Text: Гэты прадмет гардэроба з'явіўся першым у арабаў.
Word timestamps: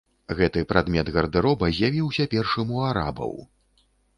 Гэты 0.37 0.61
прадмет 0.71 1.11
гардэроба 1.17 1.69
з'явіўся 1.81 2.27
першым 2.35 2.75
у 2.79 2.83
арабаў. 2.89 3.39